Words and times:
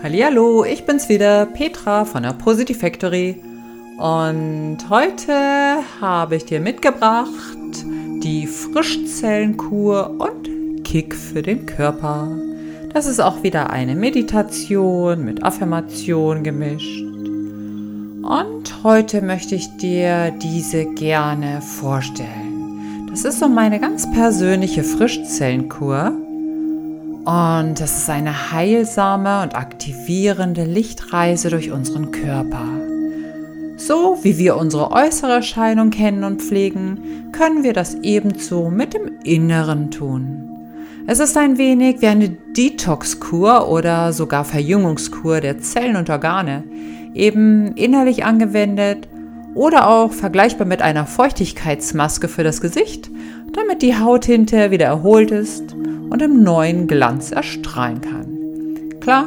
Hallo, 0.00 0.64
ich 0.64 0.86
bin's 0.86 1.08
wieder, 1.08 1.44
Petra 1.44 2.04
von 2.04 2.22
der 2.22 2.32
Positive 2.32 2.78
Factory. 2.78 3.42
Und 3.98 4.78
heute 4.88 5.34
habe 6.00 6.36
ich 6.36 6.44
dir 6.44 6.60
mitgebracht 6.60 7.58
die 8.22 8.46
Frischzellenkur 8.46 10.14
und 10.20 10.84
Kick 10.84 11.16
für 11.16 11.42
den 11.42 11.66
Körper. 11.66 12.30
Das 12.92 13.06
ist 13.06 13.18
auch 13.18 13.42
wieder 13.42 13.70
eine 13.70 13.96
Meditation 13.96 15.24
mit 15.24 15.42
Affirmation 15.42 16.44
gemischt. 16.44 17.02
Und 17.02 18.84
heute 18.84 19.20
möchte 19.20 19.56
ich 19.56 19.66
dir 19.78 20.30
diese 20.30 20.84
gerne 20.94 21.60
vorstellen. 21.60 23.08
Das 23.10 23.24
ist 23.24 23.40
so 23.40 23.48
meine 23.48 23.80
ganz 23.80 24.08
persönliche 24.12 24.84
Frischzellenkur. 24.84 26.27
Und 27.28 27.78
das 27.78 27.98
ist 27.98 28.08
eine 28.08 28.52
heilsame 28.52 29.42
und 29.42 29.54
aktivierende 29.54 30.64
Lichtreise 30.64 31.50
durch 31.50 31.70
unseren 31.70 32.10
Körper. 32.10 32.64
So 33.76 34.20
wie 34.22 34.38
wir 34.38 34.56
unsere 34.56 34.92
äußere 34.92 35.32
Erscheinung 35.32 35.90
kennen 35.90 36.24
und 36.24 36.40
pflegen, 36.40 37.28
können 37.32 37.64
wir 37.64 37.74
das 37.74 37.96
ebenso 37.96 38.70
mit 38.70 38.94
dem 38.94 39.10
Inneren 39.24 39.90
tun. 39.90 40.48
Es 41.06 41.20
ist 41.20 41.36
ein 41.36 41.58
wenig 41.58 42.00
wie 42.00 42.06
eine 42.06 42.30
Detox-Kur 42.30 43.68
oder 43.68 44.14
sogar 44.14 44.46
Verjüngungskur 44.46 45.42
der 45.42 45.58
Zellen 45.58 45.96
und 45.96 46.08
Organe, 46.08 46.64
eben 47.12 47.76
innerlich 47.76 48.24
angewendet 48.24 49.06
oder 49.54 49.86
auch 49.86 50.14
vergleichbar 50.14 50.66
mit 50.66 50.80
einer 50.80 51.04
Feuchtigkeitsmaske 51.04 52.26
für 52.26 52.42
das 52.42 52.62
Gesicht, 52.62 53.10
damit 53.52 53.82
die 53.82 53.98
Haut 53.98 54.24
hinterher 54.24 54.70
wieder 54.70 54.86
erholt 54.86 55.30
ist 55.30 55.74
und 56.10 56.22
im 56.22 56.42
neuen 56.42 56.86
Glanz 56.86 57.32
erstrahlen 57.32 58.00
kann. 58.00 59.00
Klar, 59.00 59.26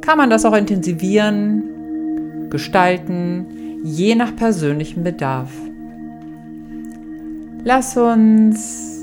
kann 0.00 0.18
man 0.18 0.30
das 0.30 0.44
auch 0.44 0.54
intensivieren, 0.54 2.48
gestalten, 2.50 3.46
je 3.84 4.14
nach 4.14 4.34
persönlichem 4.36 5.02
Bedarf. 5.02 5.50
Lass 7.64 7.96
uns 7.96 9.00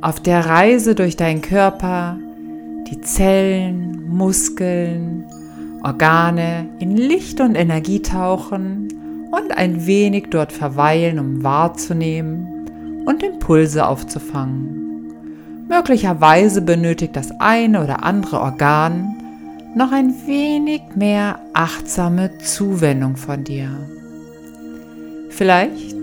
auf 0.00 0.20
der 0.20 0.46
Reise 0.46 0.94
durch 0.94 1.16
deinen 1.16 1.42
Körper 1.42 2.18
die 2.90 3.00
Zellen, 3.00 4.08
Muskeln, 4.08 5.24
Organe 5.82 6.66
in 6.78 6.96
Licht 6.96 7.40
und 7.40 7.54
Energie 7.54 8.00
tauchen 8.00 8.88
und 9.30 9.56
ein 9.56 9.86
wenig 9.86 10.26
dort 10.30 10.52
verweilen, 10.52 11.18
um 11.18 11.42
wahrzunehmen 11.42 13.02
und 13.04 13.22
Impulse 13.22 13.86
aufzufangen. 13.86 14.83
Möglicherweise 15.68 16.60
benötigt 16.62 17.16
das 17.16 17.32
eine 17.40 17.82
oder 17.82 18.04
andere 18.04 18.40
Organ 18.40 19.16
noch 19.74 19.92
ein 19.92 20.14
wenig 20.26 20.82
mehr 20.94 21.38
achtsame 21.52 22.38
Zuwendung 22.38 23.16
von 23.16 23.44
dir. 23.44 23.70
Vielleicht 25.30 25.96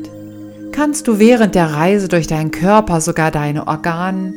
kannst 0.71 1.07
du 1.07 1.19
während 1.19 1.55
der 1.55 1.73
Reise 1.73 2.07
durch 2.07 2.27
deinen 2.27 2.51
Körper 2.51 3.01
sogar 3.01 3.31
deine 3.31 3.67
Organe, 3.67 4.33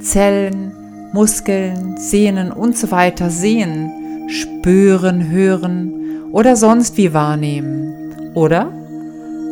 Zellen, 0.00 0.72
Muskeln, 1.12 1.96
Sehnen 1.98 2.52
und 2.52 2.76
so 2.76 2.88
sehen, 3.28 4.28
spüren, 4.28 5.28
hören 5.30 6.30
oder 6.32 6.56
sonst 6.56 6.96
wie 6.96 7.12
wahrnehmen. 7.12 8.32
Oder 8.34 8.72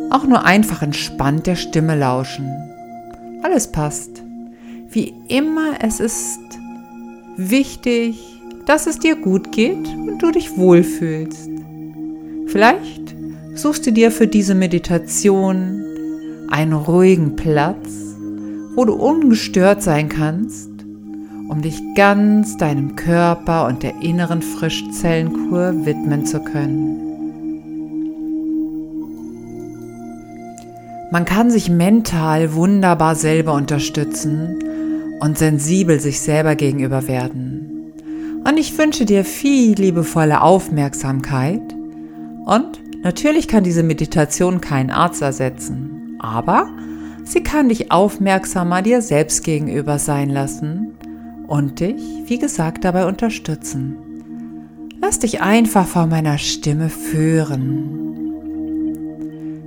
auch 0.09 0.23
nur 0.23 0.45
einfach 0.45 0.81
entspannt 0.81 1.47
der 1.47 1.55
Stimme 1.55 1.95
lauschen. 1.95 2.47
Alles 3.43 3.67
passt. 3.67 4.16
Wie 4.97 5.13
immer, 5.27 5.73
es 5.83 5.99
ist 5.99 6.39
wichtig, 7.35 8.41
dass 8.65 8.87
es 8.87 8.97
dir 8.97 9.15
gut 9.15 9.51
geht 9.51 9.87
und 9.95 10.17
du 10.23 10.31
dich 10.31 10.57
wohlfühlst. 10.57 11.51
Vielleicht 12.47 13.15
suchst 13.53 13.85
du 13.85 13.91
dir 13.91 14.09
für 14.09 14.25
diese 14.25 14.55
Meditation 14.55 15.83
einen 16.49 16.73
ruhigen 16.73 17.35
Platz, 17.35 18.17
wo 18.73 18.85
du 18.85 18.93
ungestört 18.93 19.83
sein 19.83 20.09
kannst, 20.09 20.71
um 21.47 21.61
dich 21.61 21.79
ganz 21.93 22.57
deinem 22.57 22.95
Körper 22.95 23.67
und 23.67 23.83
der 23.83 24.01
inneren 24.01 24.41
Frischzellenkur 24.41 25.85
widmen 25.85 26.25
zu 26.25 26.39
können. 26.39 27.03
Man 31.11 31.23
kann 31.23 31.51
sich 31.51 31.69
mental 31.69 32.55
wunderbar 32.55 33.13
selber 33.13 33.53
unterstützen 33.53 34.57
und 35.19 35.37
sensibel 35.37 35.99
sich 35.99 36.19
selber 36.21 36.55
gegenüber 36.55 37.07
werden. 37.07 37.93
Und 38.47 38.57
ich 38.57 38.77
wünsche 38.77 39.05
dir 39.05 39.25
viel 39.25 39.73
liebevolle 39.73 40.41
Aufmerksamkeit. 40.41 41.75
Und 42.45 42.81
natürlich 43.03 43.47
kann 43.47 43.63
diese 43.63 43.83
Meditation 43.83 44.61
keinen 44.61 44.89
Arzt 44.89 45.21
ersetzen, 45.21 46.15
aber 46.19 46.69
sie 47.23 47.43
kann 47.43 47.69
dich 47.69 47.91
aufmerksamer 47.91 48.81
dir 48.81 49.01
selbst 49.01 49.43
gegenüber 49.43 49.99
sein 49.99 50.29
lassen 50.29 50.93
und 51.47 51.79
dich, 51.79 52.01
wie 52.27 52.39
gesagt, 52.39 52.85
dabei 52.85 53.05
unterstützen. 53.05 53.97
Lass 55.01 55.19
dich 55.19 55.41
einfach 55.41 55.85
von 55.85 56.09
meiner 56.09 56.37
Stimme 56.37 56.89
führen. 56.89 58.03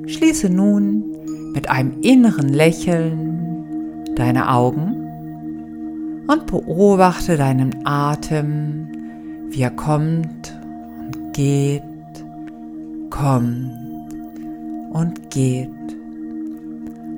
Schließe 0.07 0.49
nun 0.51 1.05
mit 1.53 1.69
einem 1.71 2.01
inneren 2.01 2.49
Lächeln 2.49 4.15
deine 4.17 4.51
Augen 4.51 5.00
und 6.31 6.47
beobachte 6.47 7.37
deinen 7.37 7.85
Atem, 7.85 8.87
wie 9.51 9.63
er 9.63 9.73
kommt 9.73 10.57
und 11.01 11.33
geht, 11.33 11.83
kommt 13.11 13.73
und 14.93 15.31
geht. 15.31 15.69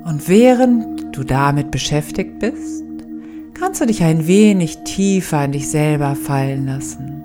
Und 0.04 0.28
während 0.28 1.14
du 1.14 1.24
damit 1.24 1.70
beschäftigt 1.70 2.38
bist, 2.38 2.82
kannst 3.52 3.82
du 3.82 3.86
dich 3.86 4.02
ein 4.02 4.26
wenig 4.26 4.78
tiefer 4.84 5.44
in 5.44 5.52
dich 5.52 5.68
selber 5.68 6.16
fallen 6.16 6.64
lassen. 6.64 7.22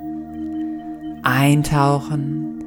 Eintauchen 1.23 2.65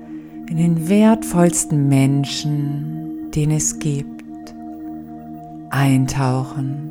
in 0.49 0.57
den 0.57 0.89
wertvollsten 0.89 1.89
Menschen, 1.89 3.31
den 3.35 3.51
es 3.51 3.79
gibt. 3.79 4.25
Eintauchen 5.69 6.91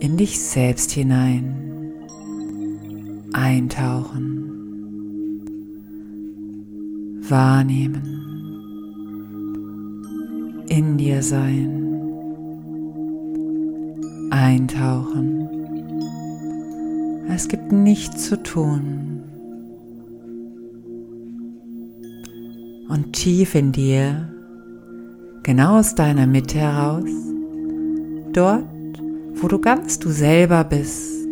in 0.00 0.16
dich 0.16 0.40
selbst 0.40 0.92
hinein 0.92 1.60
eintauchen, 3.32 4.40
wahrnehmen, 7.28 8.02
in 10.68 10.96
dir 10.96 11.22
sein, 11.22 11.86
eintauchen. 14.30 15.48
Es 17.28 17.46
gibt 17.48 17.70
nichts 17.70 18.28
zu 18.28 18.42
tun. 18.42 19.22
Und 22.88 23.12
tief 23.12 23.54
in 23.54 23.70
dir, 23.72 24.28
genau 25.42 25.78
aus 25.78 25.94
deiner 25.94 26.26
Mitte 26.26 26.58
heraus, 26.58 27.08
dort 28.32 28.69
wo 29.40 29.48
du 29.48 29.58
ganz 29.58 29.98
du 29.98 30.10
selber 30.10 30.64
bist 30.64 31.26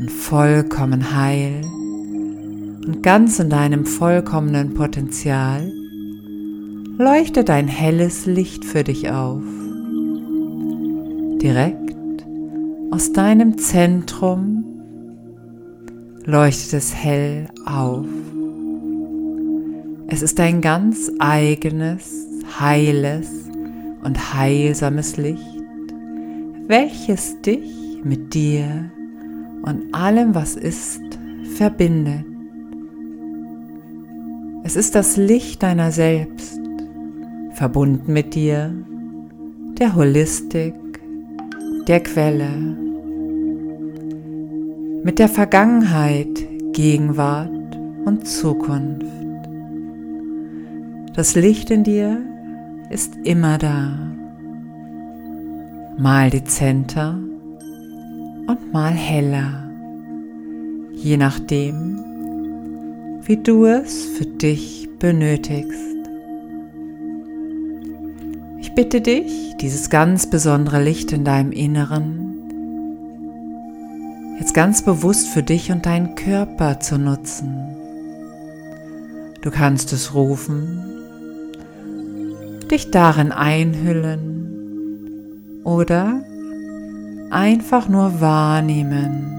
und 0.00 0.10
vollkommen 0.10 1.16
heil 1.16 1.60
und 1.64 3.02
ganz 3.02 3.38
in 3.38 3.50
deinem 3.50 3.86
vollkommenen 3.86 4.74
Potenzial, 4.74 5.70
leuchtet 6.98 7.50
ein 7.50 7.68
helles 7.68 8.26
Licht 8.26 8.64
für 8.64 8.82
dich 8.82 9.10
auf. 9.10 9.42
Direkt 11.40 11.94
aus 12.90 13.12
deinem 13.12 13.58
Zentrum 13.58 14.64
leuchtet 16.24 16.72
es 16.72 16.94
hell 16.94 17.48
auf. 17.64 18.06
Es 20.08 20.22
ist 20.22 20.40
ein 20.40 20.60
ganz 20.60 21.12
eigenes, 21.18 22.26
heiles 22.58 23.28
und 24.02 24.34
heilsames 24.34 25.16
Licht 25.16 25.57
welches 26.68 27.40
dich 27.40 27.98
mit 28.04 28.34
dir 28.34 28.90
und 29.62 29.92
allem, 29.92 30.34
was 30.34 30.54
ist, 30.54 31.00
verbindet. 31.56 32.26
Es 34.64 34.76
ist 34.76 34.94
das 34.94 35.16
Licht 35.16 35.62
deiner 35.62 35.90
selbst, 35.92 36.60
verbunden 37.54 38.12
mit 38.12 38.34
dir, 38.34 38.74
der 39.78 39.94
Holistik, 39.94 40.74
der 41.86 42.00
Quelle, 42.00 42.50
mit 45.02 45.18
der 45.18 45.28
Vergangenheit, 45.30 46.46
Gegenwart 46.72 47.78
und 48.04 48.28
Zukunft. 48.28 49.06
Das 51.14 51.34
Licht 51.34 51.70
in 51.70 51.82
dir 51.82 52.20
ist 52.90 53.16
immer 53.24 53.56
da 53.56 54.07
mal 55.98 56.30
dezenter 56.30 57.18
und 58.46 58.72
mal 58.72 58.92
heller, 58.92 59.68
je 60.94 61.16
nachdem, 61.16 61.98
wie 63.24 63.36
du 63.36 63.66
es 63.66 64.04
für 64.04 64.24
dich 64.24 64.88
benötigst. 65.00 65.96
Ich 68.60 68.74
bitte 68.74 69.00
dich, 69.00 69.56
dieses 69.60 69.90
ganz 69.90 70.30
besondere 70.30 70.82
Licht 70.82 71.10
in 71.10 71.24
deinem 71.24 71.50
Inneren 71.50 72.26
jetzt 74.38 74.54
ganz 74.54 74.82
bewusst 74.84 75.26
für 75.28 75.42
dich 75.42 75.72
und 75.72 75.84
deinen 75.84 76.14
Körper 76.14 76.78
zu 76.78 76.96
nutzen. 76.96 77.56
Du 79.42 79.50
kannst 79.50 79.92
es 79.92 80.14
rufen, 80.14 80.80
dich 82.70 82.92
darin 82.92 83.32
einhüllen 83.32 84.37
oder 85.68 86.22
einfach 87.28 87.90
nur 87.90 88.22
wahrnehmen, 88.22 89.34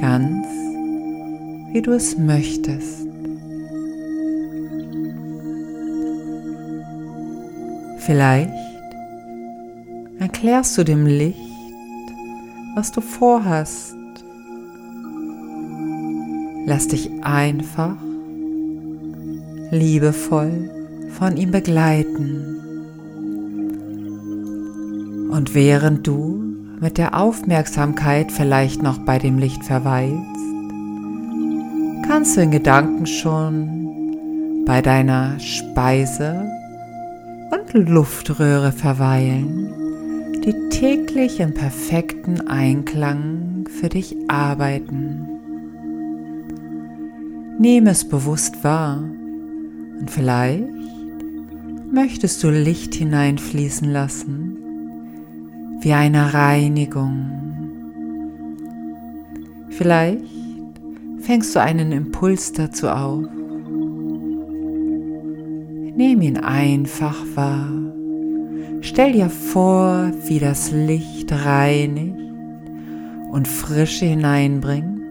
ganz 0.00 0.46
wie 1.70 1.82
du 1.82 1.92
es 1.92 2.16
möchtest. 2.16 3.06
Vielleicht 7.98 8.54
erklärst 10.18 10.78
du 10.78 10.84
dem 10.84 11.04
Licht, 11.04 11.36
was 12.74 12.90
du 12.90 13.02
vorhast. 13.02 13.94
Lass 16.64 16.88
dich 16.88 17.10
einfach 17.22 17.96
liebevoll 19.70 20.70
von 21.10 21.36
ihm 21.36 21.50
begleiten. 21.50 22.61
Und 25.32 25.54
während 25.54 26.06
du 26.06 26.42
mit 26.78 26.98
der 26.98 27.18
Aufmerksamkeit 27.18 28.30
vielleicht 28.30 28.82
noch 28.82 28.98
bei 28.98 29.18
dem 29.18 29.38
Licht 29.38 29.64
verweilst, 29.64 30.20
kannst 32.06 32.36
du 32.36 32.42
in 32.42 32.50
Gedanken 32.50 33.06
schon 33.06 34.64
bei 34.66 34.82
deiner 34.82 35.40
Speise 35.40 36.46
und 37.50 37.88
Luftröhre 37.88 38.72
verweilen, 38.72 39.72
die 40.44 40.68
täglich 40.68 41.40
im 41.40 41.54
perfekten 41.54 42.46
Einklang 42.46 43.66
für 43.80 43.88
dich 43.88 44.14
arbeiten. 44.28 45.26
Nehme 47.58 47.88
es 47.88 48.06
bewusst 48.06 48.62
wahr 48.64 49.02
und 49.98 50.10
vielleicht 50.10 50.64
möchtest 51.90 52.44
du 52.44 52.50
Licht 52.50 52.94
hineinfließen 52.94 53.90
lassen, 53.90 54.51
wie 55.82 55.92
eine 55.92 56.32
Reinigung. 56.32 57.42
Vielleicht 59.70 60.22
fängst 61.20 61.56
du 61.56 61.60
einen 61.60 61.90
Impuls 61.90 62.52
dazu 62.52 62.88
auf. 62.88 63.24
Nimm 65.94 66.22
ihn 66.22 66.38
einfach 66.38 67.16
wahr. 67.34 67.68
Stell 68.80 69.12
dir 69.12 69.28
vor, 69.28 70.10
wie 70.26 70.38
das 70.38 70.70
Licht 70.70 71.32
reinigt 71.32 72.16
und 73.30 73.48
Frische 73.48 74.06
hineinbringt 74.06 75.02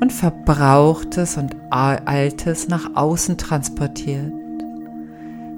und 0.00 0.12
Verbrauchtes 0.12 1.36
und 1.38 1.56
Altes 1.70 2.68
nach 2.68 2.94
außen 2.94 3.38
transportiert. 3.38 4.32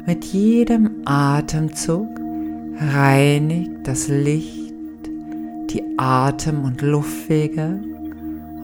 Mit 0.06 0.25
jedem 0.25 1.02
Atemzug 1.05 2.18
reinigt 2.81 3.71
das 3.85 4.09
Licht 4.09 4.69
die 5.71 5.83
Atem- 5.99 6.65
und 6.65 6.81
Luftwege 6.81 7.81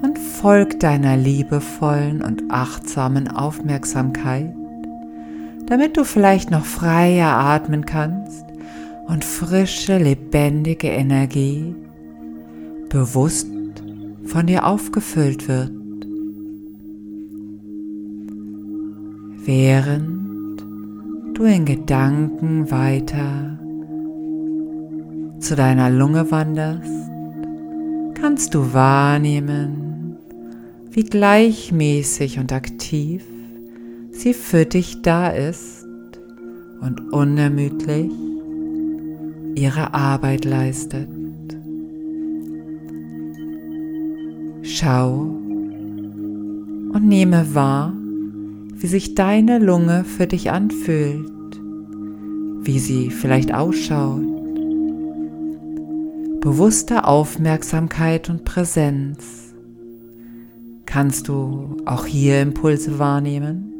und 0.03 0.19
folgt 0.19 0.83
deiner 0.83 1.17
liebevollen 1.17 2.23
und 2.23 2.51
achtsamen 2.51 3.29
Aufmerksamkeit, 3.29 4.55
damit 5.67 5.97
du 5.97 6.05
vielleicht 6.05 6.51
noch 6.51 6.65
freier 6.65 7.29
atmen 7.29 7.85
kannst 7.85 8.45
und 9.07 9.25
frische, 9.25 9.99
lebendige 9.99 10.89
Energie 10.89 11.75
bewusst 12.89 13.49
von 14.25 14.47
dir 14.47 14.67
aufgefüllt 14.67 15.49
wird. 15.49 15.73
Während 19.45 20.65
du 21.35 21.45
in 21.45 21.67
Gedanken 21.67 22.71
weiter 22.71 23.59
zu 25.45 25.57
deiner 25.57 25.91
Lunge 25.91 26.31
wanderst, 26.31 27.11
kannst 28.15 28.55
du 28.55 28.73
wahrnehmen, 28.73 30.17
wie 30.91 31.05
gleichmäßig 31.05 32.39
und 32.39 32.51
aktiv 32.51 33.23
sie 34.11 34.33
für 34.33 34.65
dich 34.65 35.03
da 35.03 35.29
ist 35.29 35.87
und 36.81 37.13
unermüdlich 37.13 38.11
ihre 39.55 39.93
Arbeit 39.93 40.47
leistet. 40.47 41.09
Schau 44.63 45.11
und 46.95 47.05
nehme 47.07 47.55
wahr, 47.55 47.93
wie 48.77 48.87
sich 48.87 49.15
deine 49.15 49.59
Lunge 49.59 50.05
für 50.05 50.27
dich 50.27 50.51
anfühlt, 50.51 51.61
wie 52.63 52.79
sie 52.79 53.11
vielleicht 53.11 53.53
ausschaut. 53.53 54.34
Bewusste 56.45 57.05
Aufmerksamkeit 57.05 58.29
und 58.29 58.45
Präsenz. 58.45 59.55
Kannst 60.85 61.29
du 61.29 61.79
auch 61.87 62.05
hier 62.05 62.43
Impulse 62.43 62.99
wahrnehmen? 62.99 63.73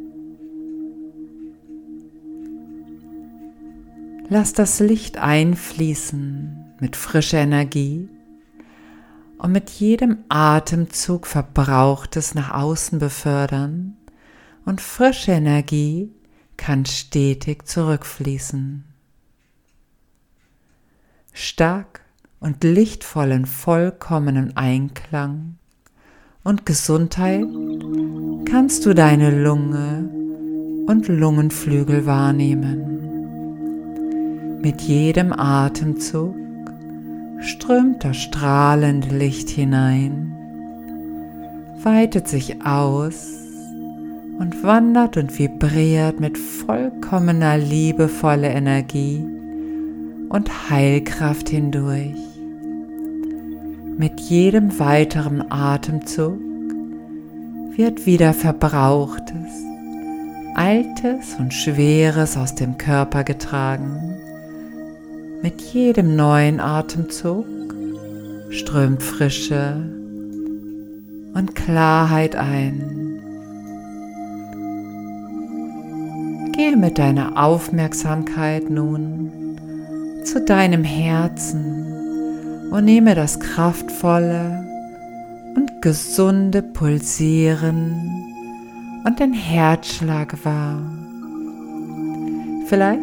Lass 4.29 4.53
das 4.53 4.79
Licht 4.79 5.19
einfließen 5.19 6.73
mit 6.79 6.95
frischer 6.95 7.37
Energie 7.37 8.09
und 9.37 9.51
mit 9.51 9.69
jedem 9.69 10.23
Atemzug 10.29 11.27
Verbrauchtes 11.27 12.33
nach 12.33 12.51
außen 12.51 12.97
befördern 12.97 13.95
und 14.65 14.81
frische 14.81 15.33
Energie 15.33 16.09
kann 16.57 16.87
stetig 16.87 17.67
zurückfließen. 17.67 18.85
Stark 21.31 22.04
und 22.39 22.63
lichtvoll 22.63 23.31
in 23.31 23.45
vollkommenen 23.45 24.55
Einklang 24.55 25.55
und 26.43 26.65
Gesundheit 26.65 27.47
kannst 28.45 28.85
du 28.85 28.93
deine 28.93 29.31
Lunge 29.43 30.09
und 30.85 31.07
Lungenflügel 31.07 32.05
wahrnehmen. 32.05 32.91
Mit 34.61 34.81
jedem 34.81 35.33
Atemzug 35.33 36.35
strömt 37.41 38.03
das 38.03 38.17
strahlende 38.17 39.15
Licht 39.15 39.49
hinein, 39.49 40.31
weitet 41.83 42.27
sich 42.27 42.63
aus 42.65 43.31
und 44.39 44.63
wandert 44.63 45.17
und 45.17 45.37
vibriert 45.37 46.19
mit 46.19 46.37
vollkommener 46.37 47.57
liebevoller 47.57 48.51
Energie 48.51 49.25
und 50.29 50.69
Heilkraft 50.69 51.49
hindurch. 51.49 52.34
Mit 53.97 54.19
jedem 54.19 54.79
weiteren 54.79 55.51
Atemzug 55.51 56.39
wird 57.75 58.05
wieder 58.05 58.33
Verbrauchtes, 58.33 59.63
Altes 60.55 61.35
und 61.39 61.53
Schweres 61.53 62.37
aus 62.37 62.55
dem 62.55 62.77
Körper 62.77 63.23
getragen 63.23 64.15
mit 65.45 65.61
jedem 65.61 66.15
neuen 66.15 66.59
Atemzug 66.59 67.45
strömt 68.49 69.03
Frische 69.03 69.75
und 71.35 71.53
Klarheit 71.53 72.35
ein. 72.35 73.19
Gehe 76.51 76.75
mit 76.75 76.97
deiner 76.97 77.37
Aufmerksamkeit 77.37 78.71
nun 78.71 79.31
zu 80.23 80.43
deinem 80.43 80.83
Herzen 80.83 81.84
und 82.71 82.85
nehme 82.85 83.15
das 83.15 83.39
kraftvolle 83.39 84.63
und 85.55 85.81
gesunde 85.81 86.61
Pulsieren 86.61 87.95
und 89.05 89.19
den 89.19 89.33
Herzschlag 89.33 90.37
wahr. 90.43 90.81
Vielleicht 92.67 93.01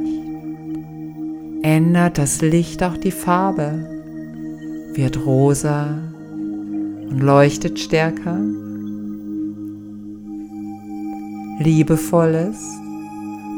ändert 1.62 2.18
das 2.18 2.42
Licht 2.42 2.82
auch 2.82 2.96
die 2.96 3.12
Farbe, 3.12 3.88
wird 4.94 5.24
rosa 5.24 5.96
und 7.08 7.20
leuchtet 7.20 7.78
stärker. 7.78 8.40
Liebevolles 11.60 12.58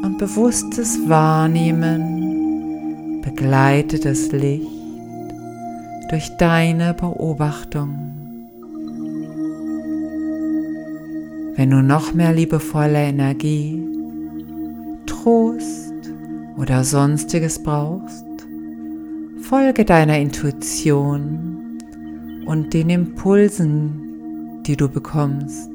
und 0.03 0.19
bewusstes 0.19 1.09
Wahrnehmen 1.09 3.21
begleitet 3.23 4.05
das 4.05 4.31
Licht 4.31 4.74
durch 6.09 6.35
deine 6.37 6.93
Beobachtung. 6.93 8.15
Wenn 11.55 11.69
du 11.69 11.81
noch 11.81 12.13
mehr 12.13 12.33
liebevolle 12.33 13.01
Energie, 13.01 13.81
Trost 15.05 15.93
oder 16.57 16.83
sonstiges 16.83 17.63
brauchst, 17.63 18.25
folge 19.41 19.85
deiner 19.85 20.19
Intuition 20.19 21.79
und 22.45 22.73
den 22.73 22.89
Impulsen, 22.89 24.61
die 24.65 24.75
du 24.75 24.89
bekommst. 24.89 25.71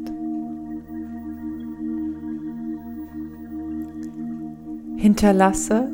Hinterlasse 4.97 5.89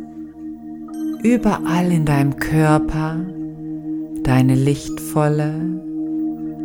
überall 1.23 1.93
in 1.93 2.05
deinem 2.05 2.37
Körper 2.37 3.21
deine 4.27 4.57
lichtvolle 4.57 5.55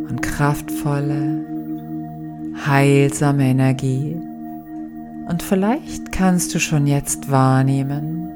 und 0.08 0.20
kraftvolle, 0.20 1.46
heilsame 2.66 3.44
Energie. 3.44 4.16
Und 5.28 5.44
vielleicht 5.44 6.10
kannst 6.10 6.52
du 6.54 6.58
schon 6.58 6.88
jetzt 6.88 7.30
wahrnehmen, 7.30 8.28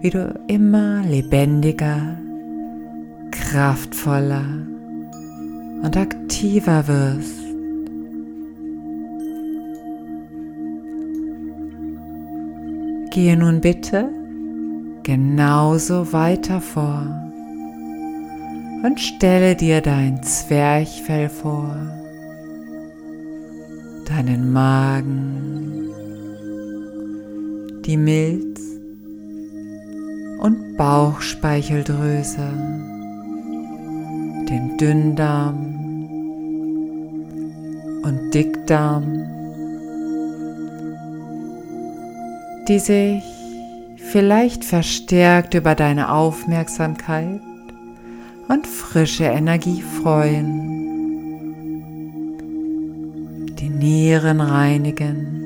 wie 0.00 0.10
du 0.10 0.34
immer 0.48 1.02
lebendiger, 1.02 2.16
kraftvoller 3.30 4.44
und 5.82 5.96
aktiver 5.96 6.88
wirst. 6.88 7.38
Gehe 13.12 13.36
nun 13.36 13.60
bitte 13.60 14.08
genauso 15.04 16.12
weiter 16.12 16.60
vor 16.60 17.29
und 18.82 19.00
stelle 19.00 19.56
dir 19.56 19.80
dein 19.80 20.22
Zwerchfell 20.22 21.28
vor, 21.28 21.76
deinen 24.06 24.52
Magen, 24.52 25.90
die 27.84 27.96
Milz 27.96 28.60
und 30.38 30.76
Bauchspeicheldrüse, 30.76 32.48
den 34.48 34.76
Dünndarm 34.78 35.76
und 38.02 38.34
Dickdarm 38.34 39.30
die 42.70 42.78
sich 42.78 43.24
vielleicht 43.96 44.64
verstärkt 44.64 45.54
über 45.54 45.74
deine 45.74 46.12
Aufmerksamkeit 46.12 47.40
und 48.50 48.66
frische 48.66 49.24
Energie 49.24 49.80
freuen. 49.80 50.66
Die 53.60 53.68
Nieren 53.68 54.40
reinigen. 54.40 55.36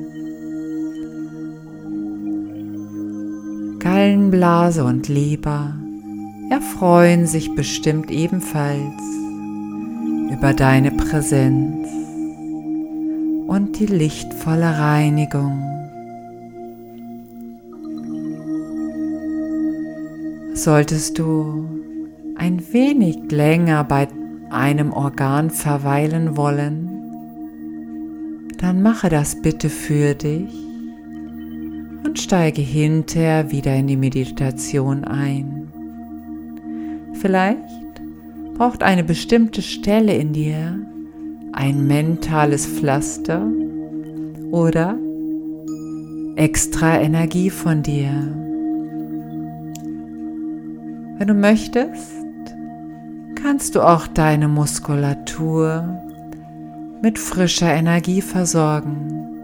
Gallenblase 3.77 4.83
und 4.83 5.07
Leber 5.07 5.75
erfreuen 6.49 7.27
sich 7.27 7.53
bestimmt 7.53 8.09
ebenfalls 8.09 9.03
über 10.31 10.53
deine 10.53 10.89
Präsenz 10.89 11.87
und 13.47 13.77
die 13.77 13.85
lichtvolle 13.85 14.79
Reinigung. 14.79 15.61
Solltest 20.55 21.19
du 21.19 21.74
ein 22.35 22.61
wenig 22.73 23.31
länger 23.31 23.83
bei 23.83 24.07
einem 24.49 24.91
Organ 24.91 25.49
verweilen 25.49 26.37
wollen, 26.37 26.89
dann 28.57 28.81
mache 28.81 29.09
das 29.09 29.41
bitte 29.41 29.69
für 29.69 30.13
dich 30.15 30.53
und 32.03 32.19
steige 32.19 32.61
hinterher 32.61 33.51
wieder 33.51 33.75
in 33.75 33.87
die 33.87 33.97
Meditation 33.97 35.03
ein. 35.03 35.67
Vielleicht 37.13 37.59
braucht 38.55 38.83
eine 38.83 39.03
bestimmte 39.03 39.61
Stelle 39.61 40.13
in 40.15 40.33
dir 40.33 40.79
ein 41.53 41.87
mentales 41.87 42.65
Pflaster 42.65 43.47
oder 44.51 44.97
extra 46.35 46.99
Energie 46.99 47.49
von 47.49 47.81
dir. 47.81 48.11
Wenn 51.17 51.27
du 51.27 51.33
möchtest, 51.33 52.24
kannst 53.45 53.75
du 53.75 53.81
auch 53.81 54.07
deine 54.07 54.47
Muskulatur 54.47 56.01
mit 57.03 57.19
frischer 57.19 57.71
Energie 57.71 58.23
versorgen, 58.23 59.37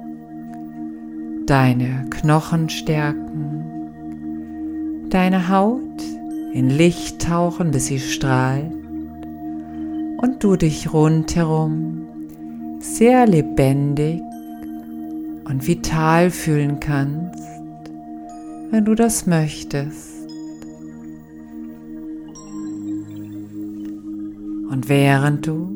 deine 1.45 2.07
Knochen 2.09 2.69
stärken, 2.69 3.63
deine 5.11 5.49
Haut 5.49 6.01
in 6.51 6.71
Licht 6.71 7.21
tauchen, 7.21 7.69
bis 7.69 7.85
sie 7.85 7.99
strahlt. 7.99 8.71
Und 10.17 10.37
du 10.39 10.55
dich 10.55 10.91
rundherum 10.91 12.07
sehr 12.79 13.27
lebendig 13.27 14.19
und 15.45 15.67
vital 15.67 16.31
fühlen 16.31 16.79
kannst, 16.79 17.45
wenn 18.71 18.83
du 18.83 18.95
das 18.95 19.27
möchtest. 19.27 20.20
Und 24.71 24.87
während 24.87 25.45
du 25.47 25.69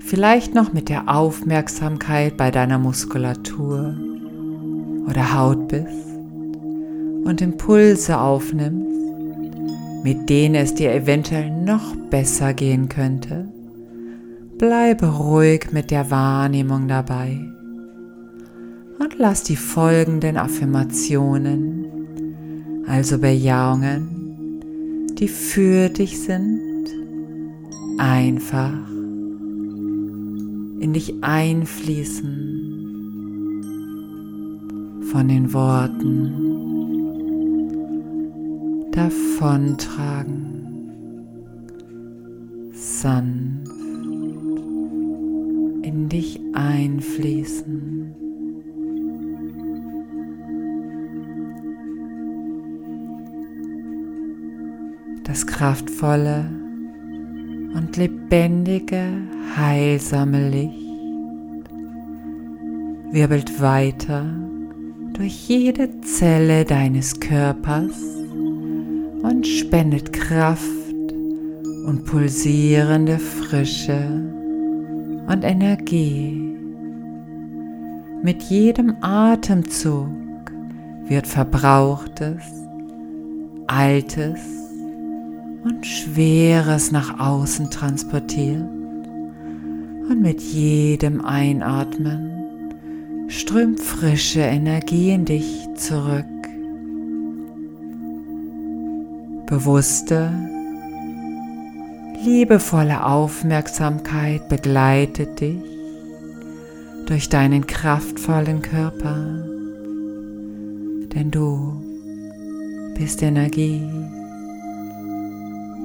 vielleicht 0.00 0.54
noch 0.54 0.74
mit 0.74 0.90
der 0.90 1.08
Aufmerksamkeit 1.08 2.36
bei 2.36 2.50
deiner 2.50 2.78
Muskulatur 2.78 3.96
oder 5.08 5.34
Haut 5.34 5.68
bist 5.68 5.88
und 7.24 7.40
Impulse 7.40 8.20
aufnimmst, 8.20 8.92
mit 10.04 10.28
denen 10.28 10.56
es 10.56 10.74
dir 10.74 10.92
eventuell 10.92 11.50
noch 11.50 11.96
besser 12.10 12.52
gehen 12.52 12.90
könnte, 12.90 13.48
bleibe 14.58 15.06
ruhig 15.06 15.72
mit 15.72 15.90
der 15.90 16.10
Wahrnehmung 16.10 16.88
dabei 16.88 17.40
und 18.98 19.18
lass 19.18 19.42
die 19.42 19.56
folgenden 19.56 20.36
Affirmationen, 20.36 21.86
also 22.86 23.18
Bejahungen, 23.18 24.60
die 25.18 25.28
für 25.28 25.88
dich 25.88 26.20
sind, 26.20 26.61
einfach 27.98 28.74
in 30.80 30.92
dich 30.92 31.22
einfließen 31.22 32.52
von 35.12 35.28
den 35.28 35.52
Worten 35.52 36.52
davontragen, 38.92 40.90
sanft 42.72 43.70
in 45.82 46.08
dich 46.08 46.40
einfließen. 46.54 48.14
Das 55.24 55.46
kraftvolle 55.46 56.61
und 57.74 57.96
lebendige, 57.96 59.04
heilsame 59.56 60.48
Licht 60.48 60.82
wirbelt 63.12 63.60
weiter 63.60 64.24
durch 65.12 65.48
jede 65.48 66.00
Zelle 66.00 66.64
deines 66.64 67.20
Körpers 67.20 68.00
und 69.22 69.46
spendet 69.46 70.12
Kraft 70.12 70.62
und 71.86 72.04
pulsierende 72.06 73.18
Frische 73.18 74.00
und 75.26 75.44
Energie. 75.44 76.56
Mit 78.22 78.42
jedem 78.44 78.96
Atemzug 79.02 80.08
wird 81.06 81.26
Verbrauchtes, 81.26 82.42
Altes 83.66 84.61
und 85.64 85.86
Schweres 85.86 86.90
nach 86.90 87.18
außen 87.20 87.70
transportiert. 87.70 88.62
Und 90.08 90.20
mit 90.20 90.40
jedem 90.40 91.24
Einatmen 91.24 92.32
strömt 93.28 93.80
frische 93.80 94.40
Energie 94.40 95.10
in 95.10 95.24
dich 95.24 95.66
zurück. 95.76 96.26
Bewusste, 99.46 100.32
liebevolle 102.24 103.04
Aufmerksamkeit 103.04 104.48
begleitet 104.48 105.40
dich 105.40 105.62
durch 107.06 107.28
deinen 107.28 107.66
kraftvollen 107.66 108.62
Körper, 108.62 109.44
denn 111.14 111.30
du 111.30 111.82
bist 112.96 113.22
Energie. 113.22 113.82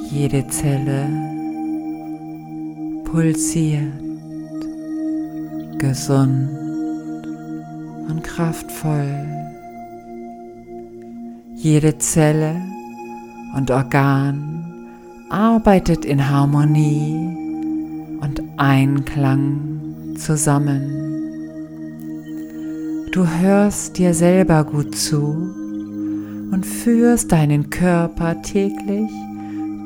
Jede 0.09 0.47
Zelle 0.47 1.09
pulsiert 3.03 3.81
gesund 5.77 6.49
und 8.07 8.23
kraftvoll. 8.23 9.25
Jede 11.55 11.97
Zelle 11.97 12.55
und 13.57 13.69
Organ 13.69 14.87
arbeitet 15.29 16.05
in 16.05 16.29
Harmonie 16.29 18.17
und 18.21 18.41
Einklang 18.55 20.15
zusammen. 20.15 21.07
Du 23.11 23.27
hörst 23.27 23.97
dir 23.97 24.13
selber 24.13 24.63
gut 24.63 24.95
zu 24.95 25.17
und 26.51 26.65
führst 26.65 27.33
deinen 27.33 27.69
Körper 27.69 28.41
täglich 28.41 29.11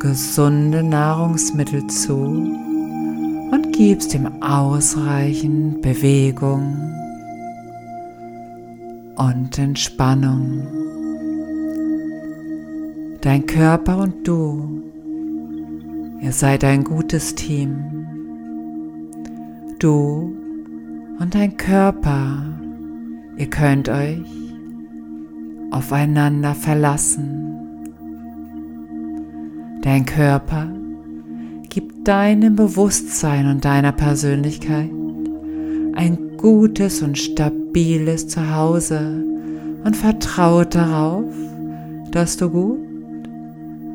gesunde 0.01 0.81
Nahrungsmittel 0.81 1.86
zu 1.86 2.15
und 2.15 3.72
gibst 3.72 4.15
ihm 4.15 4.41
ausreichend 4.41 5.84
Bewegung 5.84 6.75
und 9.15 9.60
Entspannung. 9.60 10.67
Dein 13.22 13.46
Körper 13.46 14.00
und 14.00 14.27
du, 14.27 14.81
ihr 16.20 16.31
seid 16.31 16.63
ein 16.63 16.84
gutes 16.84 17.36
Team. 17.36 18.08
Du 19.77 20.36
und 21.20 21.36
dein 21.36 21.55
Körper, 21.58 22.43
ihr 23.38 23.51
könnt 23.51 23.88
euch 23.88 24.25
aufeinander 25.70 26.55
verlassen. 26.55 27.50
Dein 29.81 30.05
Körper 30.05 30.67
gibt 31.69 32.07
deinem 32.07 32.55
Bewusstsein 32.55 33.47
und 33.47 33.65
deiner 33.65 33.91
Persönlichkeit 33.91 34.91
ein 35.95 36.38
gutes 36.38 37.01
und 37.01 37.17
stabiles 37.17 38.27
Zuhause 38.27 39.23
und 39.83 39.97
vertraut 39.97 40.75
darauf, 40.75 41.33
dass 42.11 42.38
du 42.38 42.50
gut 42.50 42.79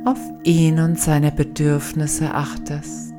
auf 0.04 0.18
ihn 0.42 0.80
und 0.80 0.98
seine 0.98 1.30
Bedürfnisse 1.30 2.32
achtest. 2.34 3.12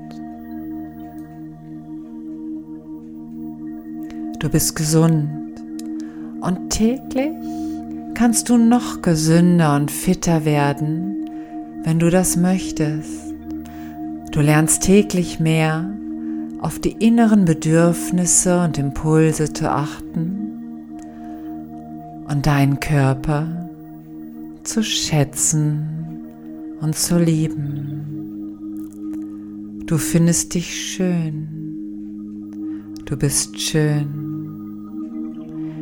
Du 4.40 4.50
bist 4.50 4.76
gesund 4.76 5.30
und 6.42 6.70
täglich 6.70 7.34
kannst 8.14 8.50
du 8.50 8.58
noch 8.58 9.02
gesünder 9.02 9.76
und 9.76 9.90
fitter 9.92 10.46
werden, 10.46 11.17
wenn 11.88 12.00
du 12.00 12.10
das 12.10 12.36
möchtest. 12.36 13.34
Du 14.34 14.42
lernst 14.42 14.84
täglich 14.84 15.40
mehr 15.40 15.90
auf 16.60 16.80
die 16.80 16.92
inneren 16.92 17.46
Bedürfnisse 17.46 18.62
und 18.62 18.78
Impulse 18.78 19.54
zu 19.54 19.72
achten 19.72 20.52
und 22.28 22.46
deinen 22.46 22.82
Körper 22.82 23.70
zu 24.64 24.84
schätzen 24.84 25.88
und 26.82 26.94
zu 26.98 27.18
lieben. 27.18 28.04
Du 29.86 29.98
findest 29.98 30.56
dich 30.56 30.76
schön. 30.76 31.48
Du 33.06 33.16
bist 33.16 33.62
schön. 33.62 34.10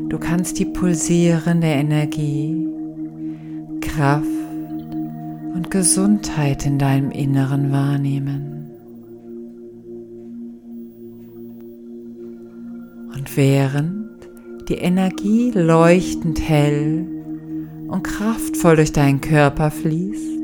Du 0.09 0.19
kannst 0.19 0.59
die 0.59 0.65
pulsierende 0.65 1.65
Energie, 1.65 2.67
Kraft 3.81 4.34
und 5.55 5.71
Gesundheit 5.71 6.65
in 6.65 6.77
deinem 6.77 7.11
Inneren 7.11 7.71
wahrnehmen. 7.71 8.69
Und 13.15 13.37
während 13.37 14.09
die 14.67 14.75
Energie 14.75 15.51
leuchtend 15.51 16.41
hell 16.41 17.07
und 17.87 18.03
kraftvoll 18.03 18.75
durch 18.75 18.91
deinen 18.91 19.21
Körper 19.21 19.71
fließt, 19.71 20.39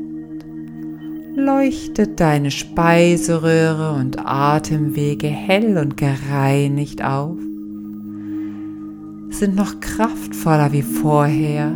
leuchtet 1.36 2.18
deine 2.18 2.50
Speiseröhre 2.50 3.94
und 4.00 4.18
Atemwege 4.18 5.28
hell 5.28 5.76
und 5.76 5.98
gereinigt 5.98 7.04
auf 7.04 7.36
sind 9.28 9.56
noch 9.56 9.80
kraftvoller 9.80 10.72
wie 10.72 10.82
vorher 10.82 11.74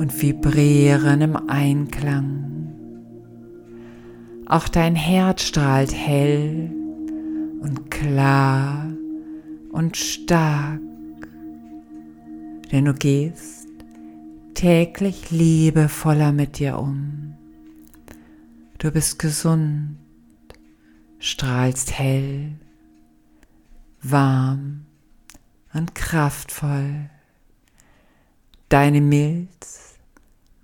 und 0.00 0.22
vibrieren 0.22 1.20
im 1.20 1.36
Einklang. 1.50 2.72
Auch 4.46 4.66
dein 4.66 4.94
Herz 4.94 5.42
strahlt 5.42 5.92
hell 5.94 6.72
und 7.60 7.90
klar 7.90 8.90
und 9.70 9.98
stark, 9.98 10.80
denn 12.72 12.86
du 12.86 12.94
gehst 12.94 13.68
täglich 14.54 15.30
liebevoller 15.30 16.32
mit 16.32 16.58
dir 16.58 16.78
um. 16.78 17.34
Du 18.78 18.90
bist 18.90 19.18
gesund, 19.18 19.98
strahlst 21.18 21.92
hell, 21.92 22.52
warm 24.00 24.86
und 25.74 25.94
kraftvoll. 25.94 27.10
Deine 28.70 29.02
Milz, 29.02 29.79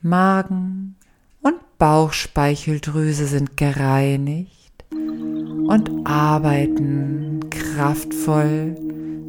Magen 0.09 0.95
und 1.43 1.57
Bauchspeicheldrüse 1.79 3.27
sind 3.27 3.57
gereinigt 3.57 4.85
und 4.93 5.91
arbeiten 6.05 7.41
kraftvoll, 7.51 8.77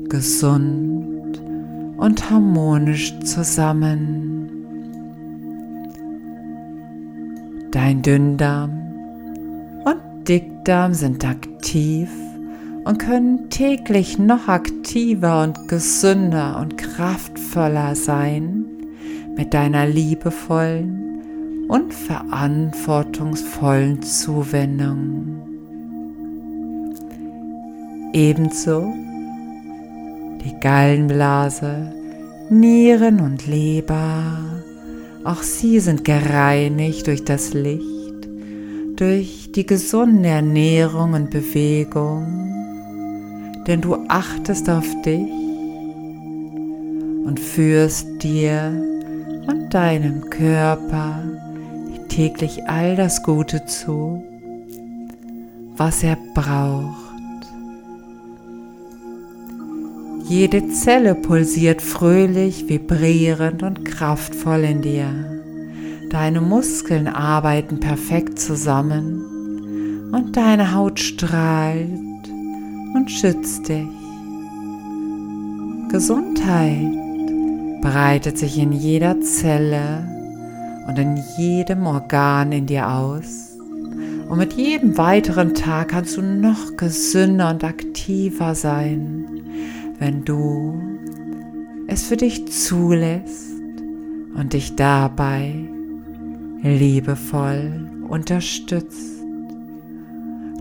gesund 0.07 1.41
und 1.97 2.29
harmonisch 2.29 3.19
zusammen. 3.21 4.51
Dein 7.71 8.03
Dünndarm 8.03 8.71
und 9.83 10.27
Dickdarm 10.27 10.93
sind 10.93 11.25
aktiv 11.25 12.09
und 12.83 12.99
können 12.99 13.49
täglich 13.49 14.19
noch 14.19 14.47
aktiver 14.47 15.41
und 15.41 15.67
gesünder 15.67 16.59
und 16.61 16.77
kraftvoller 16.77 17.95
sein 17.95 18.76
mit 19.37 19.53
deiner 19.53 19.85
liebevollen 19.85 21.67
und 21.69 21.93
verantwortungsvollen 21.93 24.01
Zuwendung. 24.01 25.41
Ebenso 28.13 28.93
die 30.43 30.59
Gallenblase, 30.59 31.93
Nieren 32.49 33.19
und 33.19 33.45
Leber, 33.47 34.39
auch 35.23 35.43
sie 35.43 35.79
sind 35.79 36.03
gereinigt 36.03 37.05
durch 37.07 37.23
das 37.23 37.53
Licht, 37.53 38.27
durch 38.95 39.51
die 39.53 39.65
gesunde 39.65 40.29
Ernährung 40.29 41.13
und 41.13 41.29
Bewegung 41.29 42.47
denn 43.67 43.81
du 43.81 43.95
achtest 44.07 44.69
auf 44.69 44.85
dich 45.01 45.29
und 47.25 47.39
führst 47.39 48.23
dir 48.23 48.71
und 49.47 49.73
deinem 49.73 50.29
Körper 50.29 51.23
täglich 52.09 52.67
all 52.67 52.95
das 52.95 53.23
Gute 53.23 53.65
zu, 53.65 54.23
was 55.75 56.03
er 56.03 56.17
braucht. 56.33 57.07
Jede 60.27 60.67
Zelle 60.69 61.15
pulsiert 61.15 61.81
fröhlich, 61.81 62.67
vibrierend 62.67 63.63
und 63.63 63.85
kraftvoll 63.85 64.63
in 64.63 64.81
dir. 64.81 65.07
Deine 66.09 66.41
Muskeln 66.41 67.07
arbeiten 67.07 67.79
perfekt 67.79 68.39
zusammen 68.39 70.09
und 70.11 70.35
deine 70.35 70.73
Haut 70.73 70.99
strahlt 70.99 71.89
und 72.93 73.09
schützt 73.09 73.69
dich. 73.69 73.87
Gesundheit 75.89 77.06
breitet 77.81 78.37
sich 78.37 78.57
in 78.57 78.71
jeder 78.71 79.21
Zelle 79.21 80.07
und 80.87 80.97
in 80.97 81.21
jedem 81.37 81.85
Organ 81.85 82.51
in 82.51 82.65
dir 82.65 82.89
aus. 82.89 83.57
Und 84.29 84.37
mit 84.37 84.53
jedem 84.53 84.97
weiteren 84.97 85.53
Tag 85.53 85.89
kannst 85.89 86.17
du 86.17 86.21
noch 86.21 86.75
gesünder 86.75 87.49
und 87.49 87.63
aktiver 87.63 88.55
sein, 88.55 89.25
wenn 89.99 90.25
du 90.25 90.81
es 91.87 92.03
für 92.03 92.17
dich 92.17 92.51
zulässt 92.51 93.53
und 94.35 94.53
dich 94.53 94.75
dabei 94.75 95.53
liebevoll 96.61 97.89
unterstützt. 98.09 99.21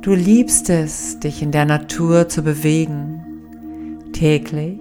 Du 0.03 0.15
liebst 0.15 0.71
es, 0.71 1.19
dich 1.19 1.43
in 1.43 1.51
der 1.51 1.65
Natur 1.65 2.29
zu 2.29 2.43
bewegen, 2.43 3.25
täglich 4.13 4.79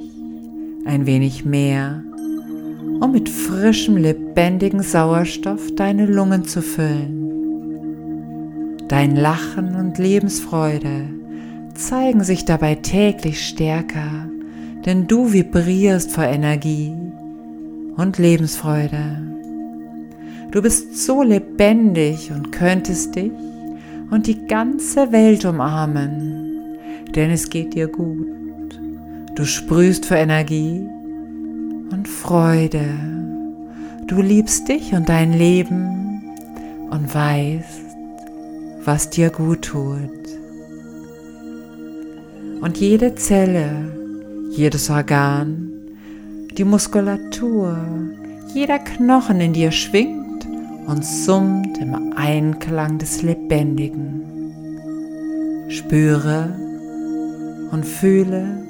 ein 0.86 1.08
wenig 1.08 1.46
mehr, 1.46 2.04
um 3.06 3.12
mit 3.12 3.30
frischem, 3.30 3.98
lebendigen 3.98 4.82
Sauerstoff 4.82 5.76
deine 5.76 6.08
Lungen 6.08 6.44
zu 6.44 6.64
füllen. 6.64 7.22
Dein 8.88 9.16
Lachen 9.16 9.76
und 9.76 10.00
Lebensfreude 10.00 11.06
zeigen 11.76 12.24
sich 12.24 12.46
dabei 12.46 12.74
täglich 12.74 13.48
stärker, 13.48 14.28
denn 14.88 15.06
du 15.06 15.32
vibrierst 15.32 16.12
vor 16.12 16.24
Energie 16.24 16.96
und 17.96 18.18
Lebensfreude. 18.18 19.22
Du 20.50 20.64
bist 20.64 20.98
so 21.06 21.22
lebendig 21.22 22.32
und 22.32 22.52
könntest 22.52 23.16
dich 23.16 23.32
und 24.10 24.26
die 24.26 24.48
ganze 24.48 25.12
Welt 25.12 25.46
umarmen, 25.46 26.80
denn 27.14 27.30
es 27.30 27.52
geht 27.52 27.76
dir 27.76 27.88
gut. 27.88 28.80
Du 29.36 29.46
sprühst 29.46 30.08
vor 30.08 30.18
Energie 30.18 30.88
und 31.96 32.08
Freude. 32.10 32.90
Du 34.06 34.22
liebst 34.22 34.68
dich 34.68 34.94
und 34.94 35.08
dein 35.08 35.32
Leben 35.32 36.24
und 36.90 37.16
weißt, 37.16 37.86
was 38.84 39.10
dir 39.10 39.30
gut 39.30 39.62
tut. 39.62 40.10
Und 42.62 42.78
jede 42.78 43.16
Zelle, 43.16 43.70
jedes 44.52 44.90
Organ, 44.90 45.72
die 46.58 46.66
Muskulatur, 46.66 47.78
jeder 48.54 48.80
Knochen 48.80 49.40
in 49.40 49.54
dir 49.54 49.72
schwingt 49.72 50.46
und 50.88 51.06
summt 51.06 51.78
im 51.78 52.14
Einklang 52.18 52.98
des 52.98 53.22
Lebendigen. 53.22 54.22
Spüre 55.70 56.60
und 57.72 57.86
fühle 57.86 58.66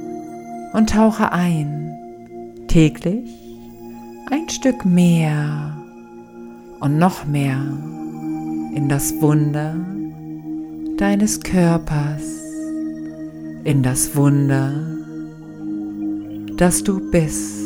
und 0.73 0.91
tauche 0.91 1.31
ein, 1.31 1.94
täglich 2.75 3.31
ein 4.31 4.49
Stück 4.49 4.83
mehr 4.83 5.77
und 6.81 6.97
noch 6.97 7.25
mehr 7.25 7.55
in 8.75 8.89
das 8.89 9.13
Wunder 9.21 9.77
deines 10.97 11.39
Körpers, 11.39 12.21
in 13.63 13.81
das 13.81 14.13
Wunder, 14.17 14.73
dass 16.57 16.83
du 16.83 16.99
bist. 17.11 17.63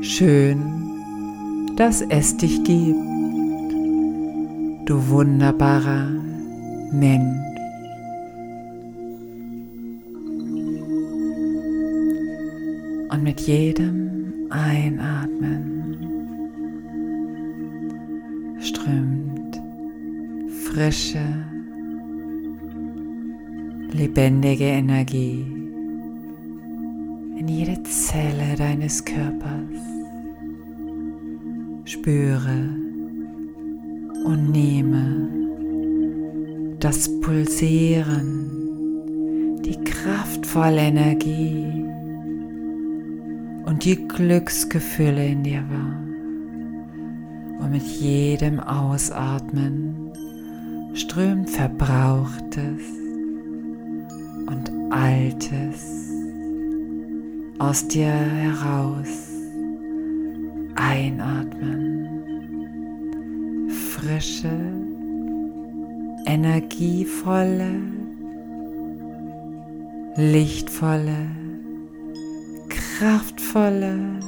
Schön, 0.00 0.62
dass 1.74 2.02
es 2.02 2.36
dich 2.36 2.62
gibt, 2.62 3.00
du 4.86 5.08
wunderbarer 5.08 6.08
Mensch. 6.92 7.51
Mit 13.32 13.40
jedem 13.46 14.46
Einatmen 14.50 15.96
strömt 18.60 19.58
frische, 20.64 21.24
lebendige 23.90 24.64
Energie 24.64 25.46
in 27.38 27.48
jede 27.48 27.82
Zelle 27.84 28.54
deines 28.58 29.02
Körpers. 29.02 29.80
Spüre 31.86 32.68
und 34.26 34.50
nehme 34.52 35.30
das 36.80 37.08
Pulsieren, 37.22 38.50
die 39.64 39.82
kraftvolle 39.84 40.82
Energie 40.82 41.91
und 43.64 43.84
die 43.84 44.06
Glücksgefühle 44.08 45.26
in 45.26 45.42
dir 45.42 45.64
wahr. 45.68 46.02
Und 47.60 47.70
mit 47.70 47.82
jedem 47.82 48.60
Ausatmen 48.60 50.12
strömt 50.94 51.50
Verbrauchtes 51.50 52.82
und 54.46 54.70
Altes 54.90 56.10
aus 57.58 57.86
dir 57.88 58.12
heraus. 58.12 59.30
Einatmen. 60.74 62.08
Frische, 63.68 64.50
energievolle, 66.26 67.74
lichtvolle, 70.16 71.26
kraftvolle, 73.02 74.20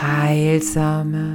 heilsame 0.00 1.26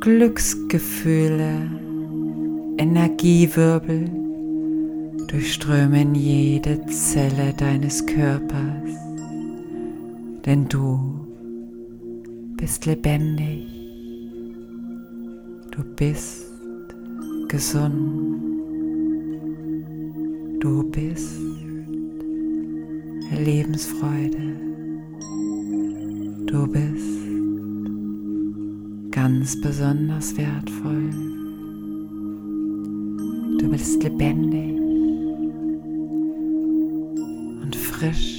Glücksgefühle, 0.00 1.68
Energiewirbel 2.78 4.08
durchströmen 5.26 6.14
jede 6.14 6.86
Zelle 6.86 7.52
deines 7.58 8.06
Körpers, 8.06 8.92
denn 10.44 10.68
du 10.68 11.26
bist 12.56 12.86
lebendig, 12.86 13.66
du 15.72 15.82
bist 15.96 16.54
gesund, 17.48 18.42
du 20.60 20.88
bist 20.88 21.65
Lebensfreude. 23.32 24.56
Du 26.46 26.66
bist 26.66 27.18
ganz 29.10 29.60
besonders 29.60 30.36
wertvoll. 30.36 31.10
Du 33.58 33.68
bist 33.70 34.02
lebendig 34.02 34.78
und 37.62 37.74
frisch 37.74 38.35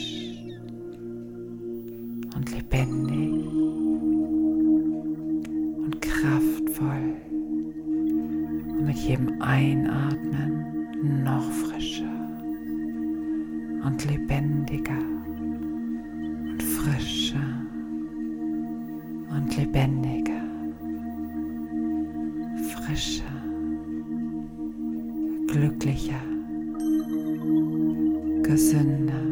gesünder, 28.78 29.24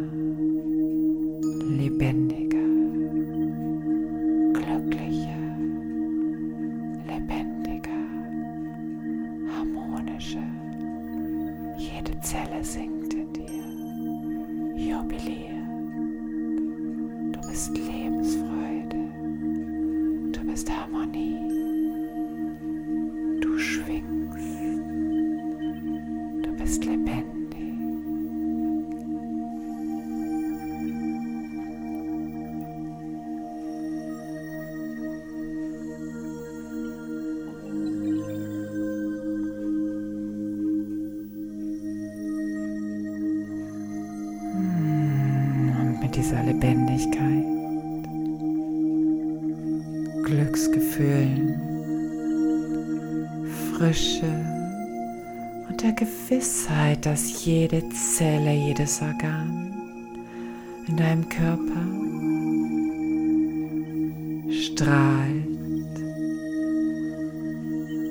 lebendiger, 1.77 2.44
Glücksgefühlen, 50.35 51.55
Frische 53.71 54.33
und 55.69 55.81
der 55.81 55.93
Gewissheit, 55.93 57.05
dass 57.05 57.45
jede 57.45 57.87
Zelle, 57.91 58.51
jedes 58.51 59.01
Organ 59.01 59.73
in 60.89 60.97
deinem 60.97 61.29
Körper 61.29 61.85
strahlt 64.51 65.45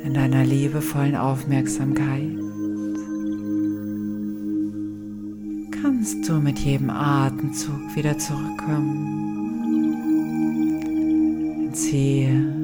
in 0.05 0.15
deiner 0.15 0.45
liebevollen 0.45 1.17
Aufmerksamkeit. 1.17 2.39
kannst 5.83 6.27
du 6.27 6.41
mit 6.41 6.59
jedem 6.59 6.89
Atemzug 6.89 7.95
wieder 7.95 8.17
zurückkommen 8.17 9.24
ins 11.95 12.64